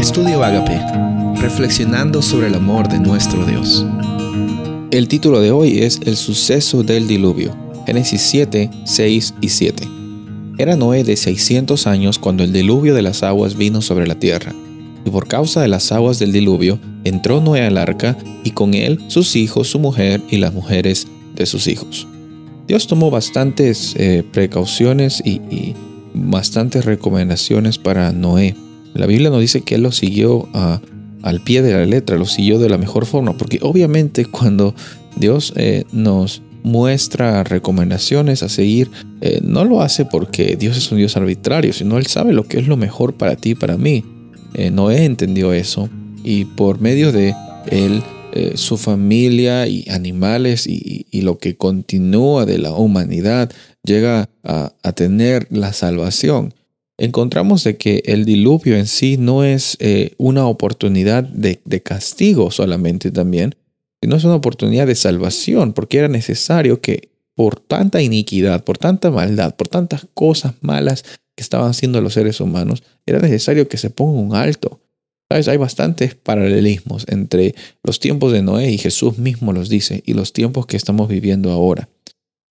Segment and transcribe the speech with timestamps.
[0.00, 0.80] Estudio Agape,
[1.42, 3.84] reflexionando sobre el amor de nuestro Dios.
[4.90, 7.54] El título de hoy es El suceso del diluvio,
[7.84, 9.86] Génesis 7, 6 y 7.
[10.56, 14.54] Era Noé de 600 años cuando el diluvio de las aguas vino sobre la tierra,
[15.04, 19.04] y por causa de las aguas del diluvio entró Noé al arca, y con él
[19.08, 22.08] sus hijos, su mujer y las mujeres de sus hijos.
[22.66, 25.76] Dios tomó bastantes eh, precauciones y, y
[26.14, 28.56] bastantes recomendaciones para Noé
[28.94, 30.48] la Biblia nos dice que él lo siguió
[31.22, 34.74] al pie de la letra, lo siguió de la mejor forma, porque obviamente cuando
[35.16, 40.98] Dios eh, nos muestra recomendaciones a seguir, eh, no lo hace porque Dios es un
[40.98, 44.04] Dios arbitrario, sino Él sabe lo que es lo mejor para ti y para mí.
[44.54, 45.88] Eh, Noé entendió eso
[46.22, 47.34] y por medio de
[47.70, 48.02] Él,
[48.54, 53.50] su familia y animales y, lo que continúa de la humanidad
[53.82, 56.54] llega a tener la salvación
[57.00, 63.10] encontramos de que el diluvio en sí no es eh, una oportunidad de, castigo solamente
[63.10, 63.54] también,
[64.02, 69.10] sino es una oportunidad de salvación, porque era necesario que por tanta iniquidad, por tanta
[69.10, 73.88] maldad, por tantas cosas malas que estaban haciendo los seres humanos, era necesario que se
[73.88, 74.80] ponga un alto.
[75.30, 75.48] ¿Sabes?
[75.48, 80.34] Hay bastantes paralelismos entre los tiempos de Noé, y Jesús mismo los dice, y los
[80.34, 81.88] tiempos que estamos viviendo ahora.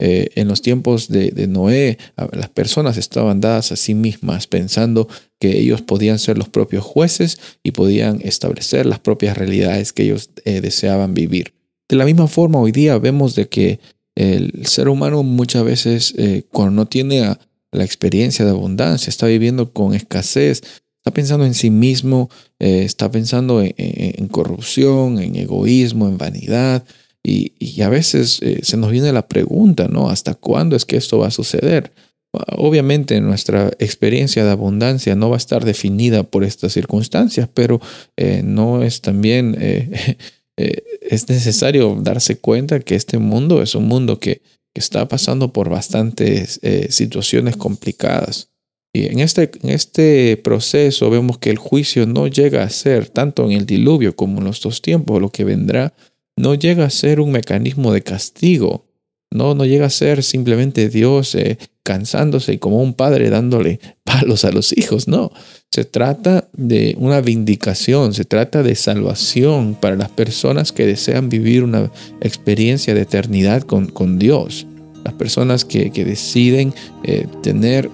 [0.02, 1.98] Eh, en los tiempos de, Noé,
[2.32, 7.38] las personas estaban dadas a sí mismas pensando que ellos podían ser los propios jueces
[7.64, 11.54] y podían establecer las propias realidades que ellos eh, deseaban vivir.
[11.90, 13.80] De la misma forma, hoy día vemos de que
[14.16, 17.36] el ser humano muchas veces, eh, cuando no tiene
[17.72, 20.62] la experiencia de abundancia, está viviendo con escasez,
[20.98, 26.84] está pensando en sí mismo, está pensando en corrupción, en egoísmo, en vanidad,
[27.24, 30.10] y, a veces eh, se nos viene la pregunta, ¿no?
[30.10, 31.92] ¿Hasta cuándo es que esto va a suceder?
[32.32, 37.82] Obviamente nuestra experiencia de abundancia no va a estar definida por estas circunstancias, pero
[38.18, 40.18] eh, no es también, eh,
[41.02, 44.42] es necesario darse cuenta que este mundo es un mundo que,
[44.74, 46.60] que está pasando por bastantes
[46.90, 48.50] situaciones complicadas.
[48.94, 53.46] Y en este, en este proceso vemos que el juicio no llega a ser tanto
[53.46, 55.94] en el diluvio como en los dos tiempos, lo que vendrá
[56.40, 58.86] no llega a ser un mecanismo de castigo.
[59.30, 64.52] No, no llega a ser simplemente Dios eh, cansándose como un padre dándole palos a
[64.52, 65.10] los hijos.
[65.10, 65.34] No,
[65.70, 71.62] se trata de una vindicación, se trata de salvación para las personas que desean vivir
[71.62, 71.92] una
[72.22, 74.66] experiencia de eternidad con, con Dios.
[75.04, 76.74] Las personas que, deciden
[77.04, 77.90] eh, tener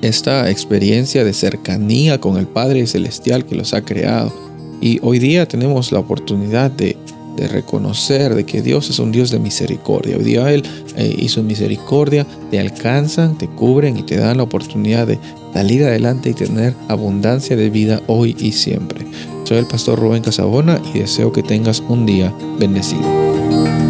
[0.00, 4.32] esta experiencia de cercanía con el Padre Celestial que los ha creado.
[4.80, 6.96] Y hoy día tenemos la oportunidad de
[7.36, 10.16] de reconocer de que Dios es un Dios de misericordia.
[10.16, 10.64] Hoy día Él
[10.96, 15.18] eh, y su misericordia te alcanzan, te cubren y te dan la oportunidad de
[15.52, 19.06] salir adelante y tener abundancia de vida hoy y siempre.
[19.44, 23.85] Soy el pastor Rubén Casabona y deseo que tengas un día bendecido.